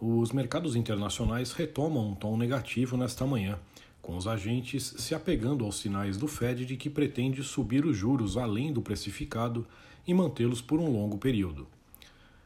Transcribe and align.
os 0.00 0.30
mercados 0.32 0.76
internacionais 0.76 1.52
retomam 1.52 2.10
um 2.10 2.14
tom 2.14 2.36
negativo 2.36 2.96
nesta 2.96 3.26
manhã, 3.26 3.58
com 4.02 4.16
os 4.16 4.26
agentes 4.26 4.94
se 4.98 5.14
apegando 5.14 5.64
aos 5.64 5.78
sinais 5.78 6.16
do 6.16 6.28
Fed 6.28 6.66
de 6.66 6.76
que 6.76 6.90
pretende 6.90 7.42
subir 7.42 7.84
os 7.84 7.96
juros 7.96 8.36
além 8.36 8.72
do 8.72 8.82
precificado 8.82 9.66
e 10.06 10.12
mantê-los 10.14 10.60
por 10.60 10.78
um 10.78 10.90
longo 10.90 11.18
período. 11.18 11.66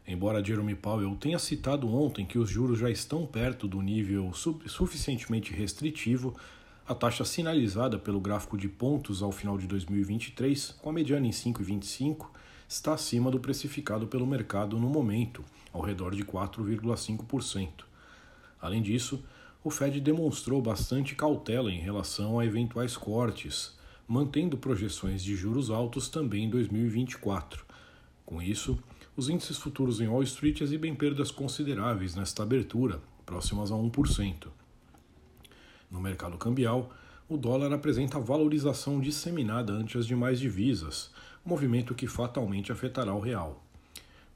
Embora 0.07 0.43
Jerome 0.43 0.75
Powell 0.75 1.15
tenha 1.17 1.39
citado 1.39 1.89
ontem 1.93 2.25
que 2.25 2.39
os 2.39 2.49
juros 2.49 2.79
já 2.79 2.91
estão 2.91 3.27
perto 3.27 3.69
do 3.69 3.83
nível 3.83 4.33
suficientemente 4.33 5.53
restritivo, 5.53 6.35
a 6.89 6.95
taxa 6.95 7.25
sinalizada 7.25 7.99
pelo 7.99 8.21
gráfico 8.21 8.57
de 8.57 8.69
pontos 8.69 9.23
ao 9.23 9.31
final 9.31 9.57
de 9.57 9.67
2023, 9.67 10.77
com 10.81 10.91
a 10.91 10.93
mediana 10.93 11.27
em 11.27 11.31
5,25, 11.31 12.27
está 12.71 12.95
acima 12.95 13.33
do 13.33 13.41
precificado 13.41 14.07
pelo 14.07 14.25
mercado 14.25 14.79
no 14.79 14.89
momento 14.89 15.45
ao 15.73 15.83
redor 15.83 16.15
de 16.15 16.25
4,5%. 16.25 17.69
Além 18.61 18.81
disso, 18.81 19.25
o 19.65 19.71
Fed 19.71 20.01
demonstrou 20.01 20.63
bastante 20.63 21.17
cautela 21.17 21.73
em 21.73 21.81
relação 21.81 22.39
a 22.39 22.47
eventuais 22.47 22.97
cortes, 22.97 23.77
mantendo 24.07 24.57
projeções 24.57 25.21
de 25.21 25.35
juros 25.35 25.69
altos 25.69 26.09
também 26.09 26.45
em 26.45 26.49
2024. 26.51 27.67
Com 28.25 28.41
isso, 28.41 28.79
os 29.17 29.29
índices 29.29 29.57
futuros 29.57 30.01
em 30.01 30.07
Wall 30.07 30.23
Street 30.23 30.61
exibem 30.61 30.95
perdas 30.95 31.33
consideráveis 31.33 32.15
nesta 32.15 32.45
abertura, 32.45 33.03
próximas 33.27 33.73
a 33.73 33.75
1%. 33.75 34.47
No 35.91 36.01
mercado 36.01 36.39
cambial, 36.39 36.93
o 37.31 37.37
dólar 37.37 37.73
apresenta 37.73 38.19
valorização 38.19 39.01
disseminada 39.01 39.73
ante 39.73 39.97
as 39.97 40.05
demais 40.05 40.41
divisas, 40.41 41.13
movimento 41.45 41.95
que 41.95 42.09
fatalmente 42.09 42.73
afetará 42.73 43.15
o 43.15 43.21
real. 43.21 43.65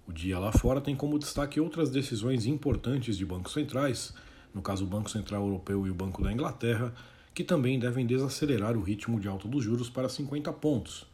O 0.06 0.12
dia 0.12 0.38
lá 0.38 0.52
fora 0.52 0.80
tem 0.80 0.94
como 0.94 1.18
destaque 1.18 1.58
outras 1.58 1.90
decisões 1.90 2.46
importantes 2.46 3.18
de 3.18 3.26
bancos 3.26 3.52
centrais, 3.52 4.14
no 4.54 4.62
caso 4.62 4.84
o 4.84 4.86
Banco 4.86 5.10
Central 5.10 5.42
Europeu 5.42 5.84
e 5.88 5.90
o 5.90 5.94
Banco 5.94 6.22
da 6.22 6.32
Inglaterra, 6.32 6.94
que 7.34 7.42
também 7.42 7.80
devem 7.80 8.06
desacelerar 8.06 8.76
o 8.76 8.82
ritmo 8.82 9.18
de 9.18 9.26
alta 9.26 9.48
dos 9.48 9.64
juros 9.64 9.90
para 9.90 10.08
50 10.08 10.52
pontos, 10.52 11.04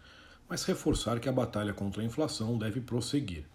mas 0.51 0.65
reforçar 0.65 1.19
que 1.19 1.31
a 1.31 1.33
batalha 1.33 1.73
contra 1.73 2.03
a 2.03 2.05
inflação 2.05 2.59
deve 2.59 2.83
prosseguir. 2.83 3.47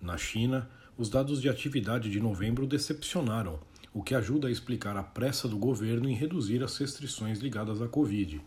Na 0.00 0.16
China, 0.16 0.70
os 0.96 1.10
dados 1.10 1.42
de 1.42 1.48
atividade 1.48 2.08
de 2.08 2.20
novembro 2.20 2.64
decepcionaram, 2.64 3.58
o 3.94 4.02
que 4.02 4.12
ajuda 4.12 4.48
a 4.48 4.50
explicar 4.50 4.96
a 4.96 5.04
pressa 5.04 5.46
do 5.46 5.56
governo 5.56 6.08
em 6.08 6.14
reduzir 6.14 6.64
as 6.64 6.76
restrições 6.76 7.38
ligadas 7.38 7.80
à 7.80 7.86
Covid. 7.86 8.42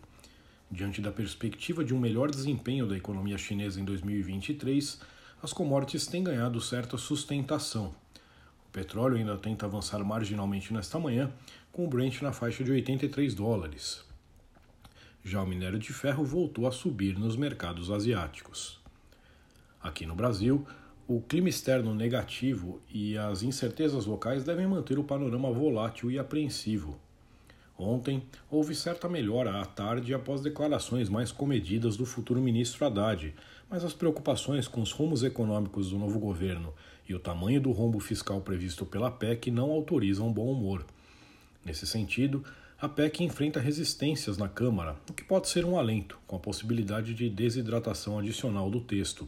Diante 0.70 1.00
da 1.00 1.10
perspectiva 1.10 1.82
de 1.82 1.94
um 1.94 1.98
melhor 1.98 2.30
desempenho 2.30 2.86
da 2.86 2.94
economia 2.94 3.38
chinesa 3.38 3.80
em 3.80 3.84
2023, 3.84 5.00
as 5.42 5.50
commodities 5.54 6.06
têm 6.06 6.22
ganhado 6.22 6.60
certa 6.60 6.98
sustentação. 6.98 7.94
O 8.68 8.70
petróleo 8.70 9.16
ainda 9.16 9.38
tenta 9.38 9.64
avançar 9.64 10.04
marginalmente 10.04 10.74
nesta 10.74 10.98
manhã, 10.98 11.32
com 11.72 11.86
o 11.86 11.88
Brent 11.88 12.20
na 12.20 12.30
faixa 12.30 12.62
de 12.62 12.70
83 12.70 13.34
dólares. 13.34 14.04
Já 15.24 15.42
o 15.42 15.46
minério 15.46 15.78
de 15.78 15.94
ferro 15.94 16.26
voltou 16.26 16.66
a 16.66 16.72
subir 16.72 17.18
nos 17.18 17.36
mercados 17.36 17.90
asiáticos. 17.90 18.78
Aqui 19.80 20.04
no 20.04 20.14
Brasil, 20.14 20.66
o 21.08 21.22
clima 21.22 21.48
externo 21.48 21.94
negativo 21.94 22.82
e 22.86 23.16
as 23.16 23.42
incertezas 23.42 24.04
locais 24.04 24.44
devem 24.44 24.66
manter 24.66 24.98
o 24.98 25.02
panorama 25.02 25.50
volátil 25.50 26.10
e 26.10 26.18
apreensivo. 26.18 27.00
Ontem, 27.78 28.24
houve 28.50 28.74
certa 28.74 29.08
melhora 29.08 29.58
à 29.58 29.64
tarde 29.64 30.12
após 30.12 30.42
declarações 30.42 31.08
mais 31.08 31.32
comedidas 31.32 31.96
do 31.96 32.04
futuro 32.04 32.42
ministro 32.42 32.84
Haddad, 32.84 33.34
mas 33.70 33.84
as 33.84 33.94
preocupações 33.94 34.68
com 34.68 34.82
os 34.82 34.92
rumos 34.92 35.24
econômicos 35.24 35.88
do 35.88 35.98
novo 35.98 36.18
governo 36.18 36.74
e 37.08 37.14
o 37.14 37.18
tamanho 37.18 37.62
do 37.62 37.72
rombo 37.72 37.98
fiscal 38.00 38.42
previsto 38.42 38.84
pela 38.84 39.10
PEC 39.10 39.50
não 39.50 39.70
autorizam 39.70 40.30
bom 40.30 40.52
humor. 40.52 40.84
Nesse 41.64 41.86
sentido, 41.86 42.44
a 42.78 42.86
PEC 42.86 43.24
enfrenta 43.24 43.58
resistências 43.60 44.36
na 44.36 44.48
Câmara, 44.48 44.94
o 45.08 45.14
que 45.14 45.24
pode 45.24 45.48
ser 45.48 45.64
um 45.64 45.78
alento, 45.78 46.18
com 46.26 46.36
a 46.36 46.40
possibilidade 46.40 47.14
de 47.14 47.30
desidratação 47.30 48.18
adicional 48.18 48.68
do 48.68 48.80
texto. 48.80 49.26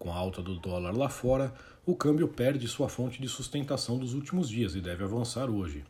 Com 0.00 0.10
a 0.10 0.16
alta 0.16 0.40
do 0.40 0.54
dólar 0.58 0.96
lá 0.96 1.10
fora, 1.10 1.52
o 1.84 1.94
câmbio 1.94 2.26
perde 2.26 2.66
sua 2.66 2.88
fonte 2.88 3.20
de 3.20 3.28
sustentação 3.28 3.98
dos 3.98 4.14
últimos 4.14 4.48
dias 4.48 4.74
e 4.74 4.80
deve 4.80 5.04
avançar 5.04 5.50
hoje. 5.50 5.84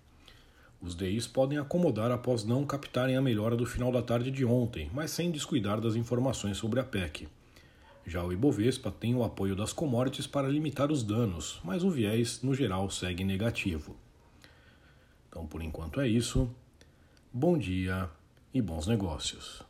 Os 0.82 0.97
DIs 0.97 1.28
podem 1.28 1.59
acomodar 1.59 2.10
após 2.10 2.43
não 2.43 2.66
captarem 2.66 3.16
a 3.16 3.22
melhora 3.22 3.56
do 3.56 3.65
final 3.65 3.93
da 3.93 4.03
tarde 4.03 4.32
de 4.32 4.44
ontem, 4.44 4.91
mas 4.93 5.12
sem 5.12 5.31
descuidar 5.31 5.81
das 5.81 5.94
informações 5.94 6.56
sobre 6.56 6.81
a 6.81 6.84
PEC. 6.84 7.28
Já 8.04 8.25
o 8.25 8.32
Ibovespa 8.32 8.91
tem 8.91 9.15
o 9.15 9.22
apoio 9.22 9.54
das 9.54 9.72
commodities 9.72 10.27
para 10.27 10.48
limitar 10.48 10.91
os 10.91 11.04
danos, 11.04 11.60
mas 11.62 11.84
o 11.84 11.91
viés, 11.91 12.42
no 12.42 12.53
geral, 12.53 12.91
segue 12.91 13.22
negativo. 13.22 13.94
Então, 15.28 15.47
por 15.47 15.62
enquanto 15.62 16.00
é 16.00 16.09
isso. 16.09 16.50
Bom 17.32 17.56
dia 17.56 18.10
e 18.53 18.60
bons 18.60 18.88
negócios. 18.88 19.70